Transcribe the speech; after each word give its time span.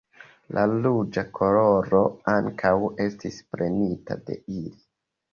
La 0.57 0.61
ruĝa 0.69 1.23
koloro 1.39 1.99
ankaŭ 2.33 2.71
estis 3.05 3.37
prenita 3.51 4.17
de 4.31 4.39
ili. 4.61 4.73